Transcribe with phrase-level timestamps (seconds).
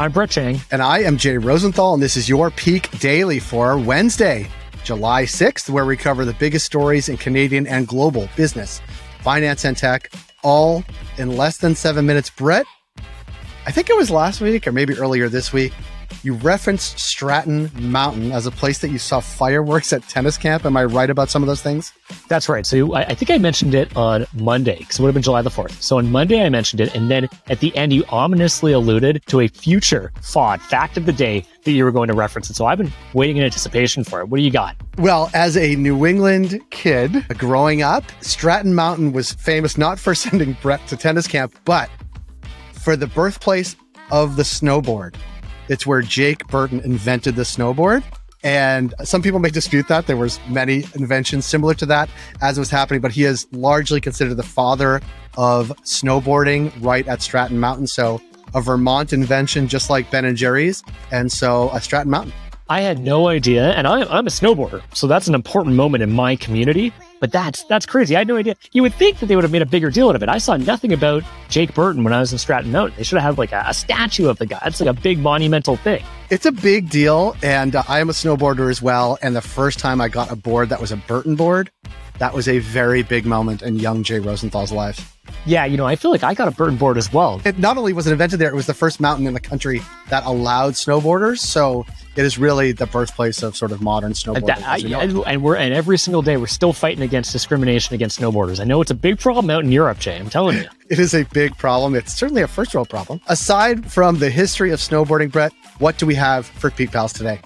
[0.00, 0.60] I'm Brett Chang.
[0.70, 4.48] And I am Jay Rosenthal, and this is your Peak Daily for Wednesday,
[4.84, 8.80] July 6th, where we cover the biggest stories in Canadian and global business,
[9.22, 10.12] finance, and tech,
[10.44, 10.84] all
[11.16, 12.30] in less than seven minutes.
[12.30, 12.64] Brett,
[13.66, 15.72] I think it was last week or maybe earlier this week.
[16.22, 20.64] You referenced Stratton Mountain as a place that you saw fireworks at tennis camp.
[20.64, 21.92] Am I right about some of those things?
[22.28, 22.66] That's right.
[22.66, 25.42] So I, I think I mentioned it on Monday because it would have been July
[25.42, 25.80] the 4th.
[25.82, 26.94] So on Monday, I mentioned it.
[26.94, 31.12] And then at the end, you ominously alluded to a future FOD fact of the
[31.12, 32.54] day that you were going to reference it.
[32.54, 34.28] So I've been waiting in anticipation for it.
[34.28, 34.76] What do you got?
[34.96, 40.54] Well, as a New England kid growing up, Stratton Mountain was famous not for sending
[40.62, 41.90] Brett to tennis camp, but
[42.72, 43.76] for the birthplace
[44.10, 45.14] of the snowboard.
[45.68, 48.02] It's where Jake Burton invented the snowboard.
[48.44, 50.06] And some people may dispute that.
[50.06, 52.08] There was many inventions similar to that
[52.40, 55.00] as it was happening, but he is largely considered the father
[55.36, 57.88] of snowboarding right at Stratton Mountain.
[57.88, 58.20] So
[58.54, 60.84] a Vermont invention, just like Ben and Jerry's.
[61.10, 62.32] And so a Stratton Mountain.
[62.70, 66.12] I had no idea, and I, I'm a snowboarder, so that's an important moment in
[66.12, 66.92] my community.
[67.18, 68.14] But that's that's crazy.
[68.14, 68.56] I had no idea.
[68.72, 70.28] You would think that they would have made a bigger deal out of it.
[70.28, 72.96] I saw nothing about Jake Burton when I was in Stratton Mountain.
[72.96, 74.60] They should have had like a, a statue of the guy.
[74.66, 76.04] It's like a big monumental thing.
[76.30, 79.18] It's a big deal, and uh, I am a snowboarder as well.
[79.22, 81.70] And the first time I got a board that was a Burton board,
[82.18, 85.17] that was a very big moment in young Jay Rosenthal's life.
[85.46, 87.40] Yeah, you know, I feel like I got a Burton board as well.
[87.44, 89.80] It not only was it invented there, it was the first mountain in the country
[90.10, 91.38] that allowed snowboarders.
[91.38, 91.86] So
[92.16, 94.46] it is really the birthplace of sort of modern uh, snowboarding.
[94.46, 95.22] That, I, you know.
[95.24, 98.60] And we're and every single day we're still fighting against discrimination against snowboarders.
[98.60, 100.18] I know it's a big problem out in Europe, Jay.
[100.18, 101.94] I'm telling you, it is a big problem.
[101.94, 103.20] It's certainly a first world problem.
[103.28, 107.40] Aside from the history of snowboarding, Brett, what do we have for Peak Pals today?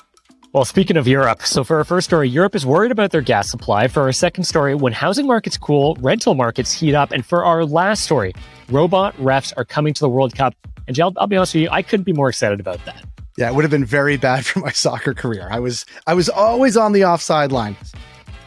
[0.55, 3.50] Well, speaking of Europe, so for our first story, Europe is worried about their gas
[3.50, 3.89] supply.
[3.89, 7.11] For our second story, when housing markets cool, rental markets heat up.
[7.11, 8.34] And for our last story,
[8.69, 10.55] robot refs are coming to the World Cup.
[10.86, 13.03] And I'll, I'll be honest with you, I couldn't be more excited about that.
[13.39, 15.48] Yeah, it would have been very bad for my soccer career.
[15.50, 17.75] I was I was always on the offside line.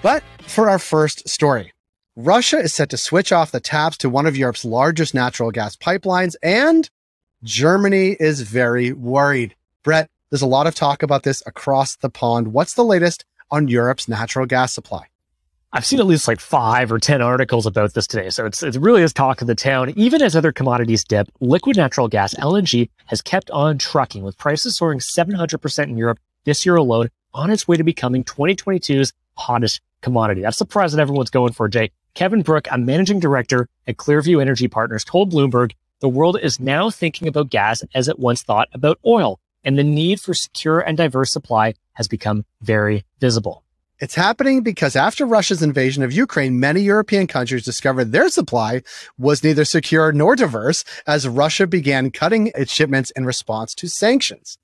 [0.03, 1.73] But for our first story,
[2.15, 5.75] Russia is set to switch off the taps to one of Europe's largest natural gas
[5.75, 6.87] pipelines, and
[7.43, 9.55] Germany is very worried.
[9.81, 12.51] Brett, there's a lot of talk about this across the pond.
[12.51, 15.05] What's the latest on Europe's natural gas supply?
[15.71, 18.29] I've seen at least like five or 10 articles about this today.
[18.31, 19.93] So it's, it really is talk of the town.
[19.95, 24.75] Even as other commodities dip, liquid natural gas, LNG, has kept on trucking with prices
[24.75, 30.41] soaring 700% in Europe this year alone on its way to becoming 2022's hottest commodity.
[30.41, 31.91] That's the prize that everyone's going for, Jay.
[32.13, 36.89] Kevin Book, a managing director at Clearview Energy Partners, told Bloomberg the world is now
[36.89, 40.95] thinking about gas as it once thought about oil and the need for secure and
[40.97, 43.63] diverse supply has become very visible.
[43.99, 48.81] It's happening because after Russia's invasion of Ukraine, many European countries discovered their supply
[49.17, 54.57] was neither secure nor diverse as Russia began cutting its shipments in response to sanctions.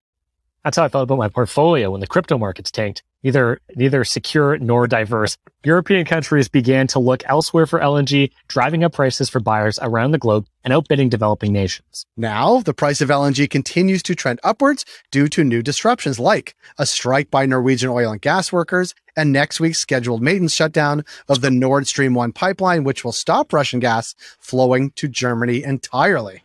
[0.64, 3.04] That's how I felt about my portfolio when the crypto markets tanked.
[3.24, 5.38] Neither, neither secure nor diverse.
[5.64, 10.18] European countries began to look elsewhere for LNG, driving up prices for buyers around the
[10.18, 12.06] globe and outbidding developing nations.
[12.18, 16.86] Now, the price of LNG continues to trend upwards due to new disruptions like a
[16.86, 21.52] strike by Norwegian oil and gas workers and next week's scheduled maintenance shutdown of the
[21.52, 26.44] Nord Stream 1 pipeline, which will stop Russian gas flowing to Germany entirely.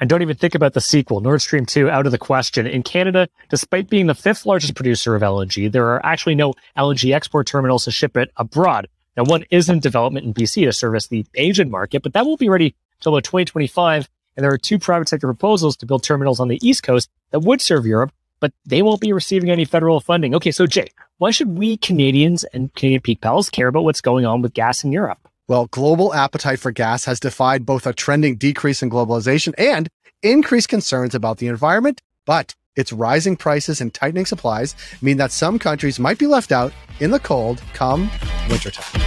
[0.00, 2.66] And don't even think about the sequel, Nord Stream 2, out of the question.
[2.66, 7.12] In Canada, despite being the fifth largest producer of LNG, there are actually no LNG
[7.12, 8.88] export terminals to ship it abroad.
[9.16, 12.38] Now, one is in development in BC to service the Asian market, but that won't
[12.38, 14.08] be ready until about 2025.
[14.36, 17.40] And there are two private sector proposals to build terminals on the East Coast that
[17.40, 20.36] would serve Europe, but they won't be receiving any federal funding.
[20.36, 20.86] Okay, so Jay,
[21.16, 24.84] why should we Canadians and Canadian Peak Pals care about what's going on with gas
[24.84, 25.28] in Europe?
[25.48, 29.88] Well, global appetite for gas has defied both a trending decrease in globalization and
[30.22, 35.58] increased concerns about the environment, but its rising prices and tightening supplies mean that some
[35.58, 38.10] countries might be left out in the cold come
[38.50, 39.00] wintertime.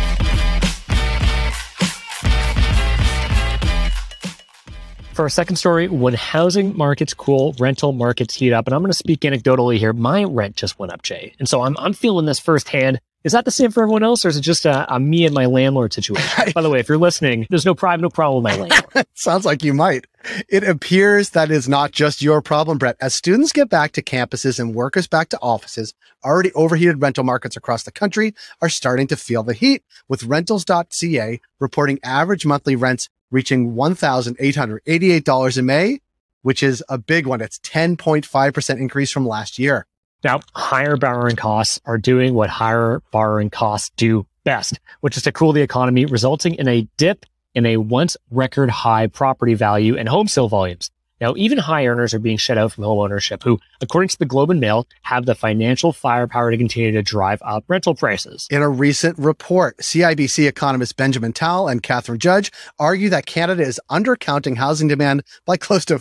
[5.14, 8.66] For our second story, when housing markets cool, rental markets heat up.
[8.66, 9.94] And I'm going to speak anecdotally here.
[9.94, 11.36] My rent just went up, Jay.
[11.38, 13.00] And so I'm, I'm feeling this firsthand.
[13.24, 15.36] Is that the same for everyone else, or is it just a, a me and
[15.36, 16.52] my landlord situation?
[16.56, 19.06] By the way, if you're listening, there's no problem, no problem with my landlord.
[19.14, 20.08] Sounds like you might.
[20.50, 22.98] It appears that is not just your problem, Brett.
[23.00, 25.94] As students get back to campuses and workers back to offices,
[26.26, 31.40] already overheated rental markets across the country are starting to feel the heat, with rentals.ca
[31.60, 36.00] reporting average monthly rents reaching $1,888 in May,
[36.42, 37.40] which is a big one.
[37.40, 39.86] It's 10.5% increase from last year.
[40.24, 45.32] Now, higher borrowing costs are doing what higher borrowing costs do best, which is to
[45.32, 47.26] cool the economy, resulting in a dip
[47.56, 50.92] in a once record high property value and home sale volumes.
[51.20, 54.26] Now, even high earners are being shut out from home ownership, who, according to the
[54.26, 58.48] Globe and Mail, have the financial firepower to continue to drive up rental prices.
[58.50, 63.80] In a recent report, CIBC economists Benjamin Tal and Catherine Judge argue that Canada is
[63.90, 66.00] undercounting housing demand by close to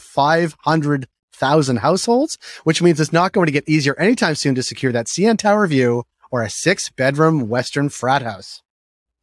[1.41, 5.07] 500,000 households, which means it's not going to get easier anytime soon to secure that
[5.07, 8.63] CN Tower view or a six bedroom Western frat house.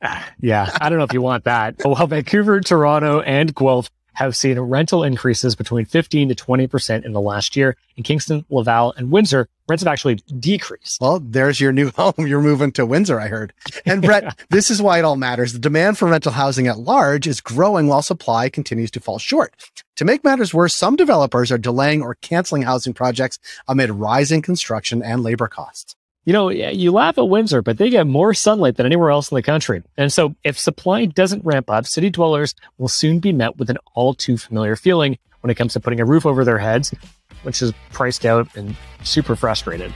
[0.02, 1.76] Ah, yeah, I don't know if you want that.
[1.84, 7.22] While Vancouver, Toronto, and Guelph have seen rental increases between 15 to 20% in the
[7.22, 7.78] last year.
[7.98, 11.00] In Kingston, Laval, and Windsor, rents have actually decreased.
[11.00, 12.26] Well, there's your new home.
[12.26, 13.54] You're moving to Windsor, I heard.
[13.86, 15.54] And Brett, this is why it all matters.
[15.54, 19.54] The demand for rental housing at large is growing while supply continues to fall short.
[19.98, 23.38] To make matters worse, some developers are delaying or canceling housing projects
[23.68, 25.96] amid rising construction and labor costs
[26.28, 29.36] you know, you laugh at Windsor, but they get more sunlight than anywhere else in
[29.36, 29.82] the country.
[29.96, 33.78] And so if supply doesn't ramp up, city dwellers will soon be met with an
[33.94, 36.94] all too familiar feeling when it comes to putting a roof over their heads,
[37.44, 39.94] which is priced out and super frustrated.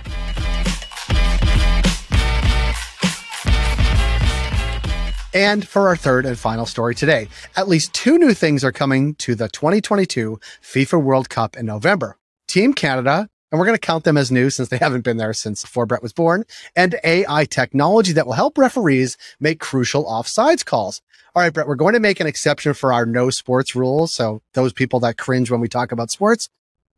[5.34, 9.16] And for our third and final story today, at least two new things are coming
[9.16, 12.18] to the 2022 FIFA World Cup in November.
[12.48, 15.34] Team Canada and we're going to count them as new since they haven't been there
[15.34, 16.46] since before Brett was born,
[16.76, 21.02] and AI technology that will help referees make crucial offsides calls.
[21.36, 24.14] All right, Brett, we're going to make an exception for our no sports rules.
[24.14, 26.50] So those people that cringe when we talk about sports,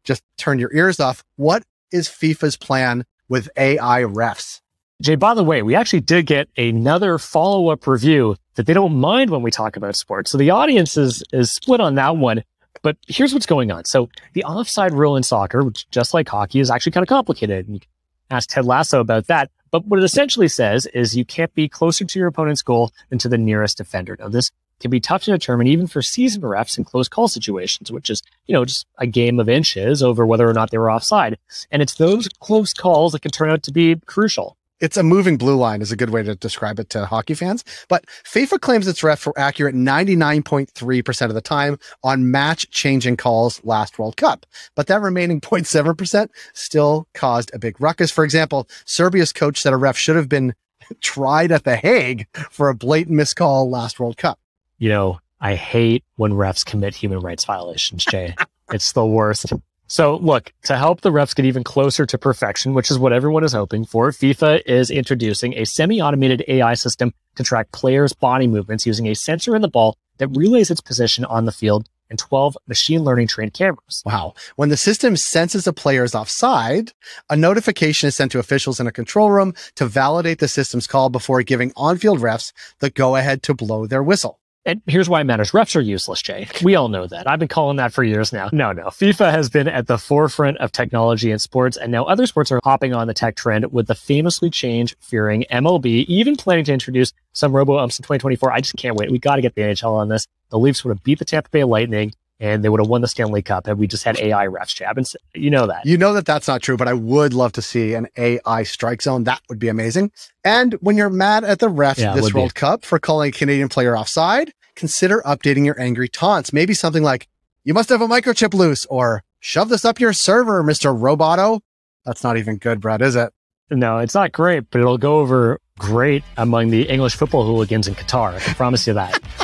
[0.03, 1.23] just turn your ears off.
[1.35, 4.61] What is FIFA's plan with AI refs?
[5.01, 8.95] Jay, by the way, we actually did get another follow up review that they don't
[8.95, 10.31] mind when we talk about sports.
[10.31, 12.43] So the audience is, is split on that one.
[12.83, 13.85] But here's what's going on.
[13.85, 17.65] So the offside rule in soccer, which just like hockey, is actually kind of complicated.
[17.65, 17.81] And you
[18.29, 19.49] ask Ted Lasso about that.
[19.71, 23.17] But what it essentially says is you can't be closer to your opponent's goal than
[23.19, 24.15] to the nearest defender.
[24.19, 27.91] Now, this can be tough to determine even for seasoned refs in close call situations,
[27.91, 30.91] which is, you know, just a game of inches over whether or not they were
[30.91, 31.37] offside.
[31.71, 34.57] And it's those close calls that can turn out to be crucial.
[34.83, 37.63] It's a moving blue line is a good way to describe it to hockey fans.
[37.87, 43.63] But FIFA claims its ref for accurate 99.3% of the time on match changing calls
[43.63, 44.45] last World Cup.
[44.75, 48.11] But that remaining 0.7% still caused a big ruckus.
[48.11, 50.53] For example, Serbia's coach said a ref should have been
[50.99, 54.37] tried at The Hague for a blatant miscall last World Cup.
[54.79, 58.35] You know, I hate when refs commit human rights violations, Jay.
[58.73, 59.53] it's the worst.
[59.93, 63.43] So look, to help the refs get even closer to perfection, which is what everyone
[63.43, 68.87] is hoping for, FIFA is introducing a semi-automated AI system to track players' body movements
[68.87, 72.57] using a sensor in the ball that relays its position on the field and 12
[72.67, 74.01] machine learning trained cameras.
[74.03, 74.33] Wow.
[74.55, 76.91] When the system senses a player is offside,
[77.29, 81.09] a notification is sent to officials in a control room to validate the system's call
[81.09, 84.39] before giving on-field refs the go ahead to blow their whistle.
[84.65, 85.51] And here's why it matters.
[85.51, 86.47] Refs are useless, Jay.
[86.63, 87.29] We all know that.
[87.29, 88.49] I've been calling that for years now.
[88.53, 88.85] No, no.
[88.85, 92.61] FIFA has been at the forefront of technology in sports, and now other sports are
[92.63, 97.11] hopping on the tech trend with the famously change fearing MLB, even planning to introduce
[97.33, 98.53] some robo umps in 2024.
[98.53, 99.11] I just can't wait.
[99.11, 100.27] We got to get the NHL on this.
[100.49, 102.13] The Leafs would have beat the Tampa Bay Lightning
[102.43, 104.97] and they would have won the Stanley Cup had we just had AI refs, Jab.
[104.97, 105.85] And you know that.
[105.85, 109.01] You know that that's not true, but I would love to see an AI strike
[109.01, 109.23] zone.
[109.23, 110.11] That would be amazing.
[110.43, 112.59] And when you're mad at the refs yeah, this World be.
[112.59, 116.51] Cup for calling a Canadian player offside, consider updating your angry taunts.
[116.51, 117.29] Maybe something like,
[117.63, 120.93] you must have a microchip loose or shove this up your server, Mr.
[120.93, 121.61] Roboto.
[122.05, 123.31] That's not even good, Brad, is it?
[123.71, 127.95] No, it's not great, but it'll go over great among the English football hooligans in
[127.95, 128.33] Qatar.
[128.33, 129.21] I can promise you that.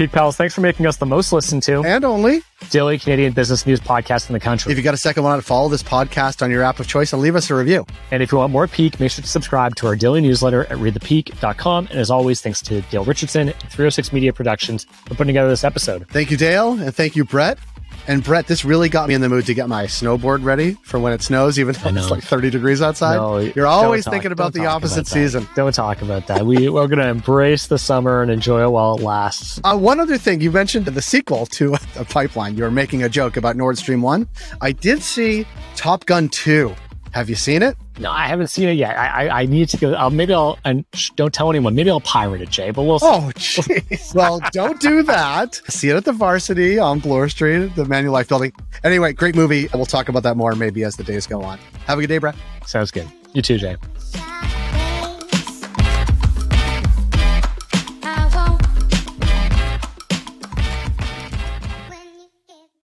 [0.00, 2.40] Peak Pals, thanks for making us the most listened to and only
[2.70, 4.72] daily Canadian business news podcast in the country.
[4.72, 7.20] If you got a second one, follow this podcast on your app of choice and
[7.20, 7.84] leave us a review.
[8.10, 10.78] And if you want more Peak, make sure to subscribe to our daily newsletter at
[10.78, 11.88] readthepeak.com.
[11.88, 15.64] And as always, thanks to Dale Richardson and 306 Media Productions for putting together this
[15.64, 16.08] episode.
[16.08, 17.58] Thank you, Dale, and thank you, Brett.
[18.10, 20.98] And Brett, this really got me in the mood to get my snowboard ready for
[20.98, 23.14] when it snows, even though it's like 30 degrees outside.
[23.14, 25.48] No, You're always talk, thinking about the opposite about season.
[25.54, 26.44] Don't talk about that.
[26.44, 29.60] We, we're going to embrace the summer and enjoy it while it lasts.
[29.62, 32.56] Uh, one other thing, you mentioned the sequel to a pipeline.
[32.56, 34.26] You were making a joke about Nord Stream 1.
[34.60, 36.74] I did see Top Gun 2
[37.12, 37.76] have you seen it?
[38.00, 38.96] No, I haven't seen it yet.
[38.98, 39.94] I I, I need to go.
[39.94, 41.74] Uh, maybe I'll and sh- don't tell anyone.
[41.74, 42.70] Maybe I'll pirate it, Jay.
[42.70, 42.98] But we'll.
[43.02, 44.14] Oh, jeez.
[44.14, 45.60] well, don't do that.
[45.68, 48.52] See it at the Varsity on Bloor Street, the Manulife building.
[48.84, 49.68] Anyway, great movie.
[49.74, 51.58] We'll talk about that more maybe as the days go on.
[51.86, 52.36] Have a good day, Brett.
[52.66, 53.06] Sounds good.
[53.34, 53.76] You too, Jay.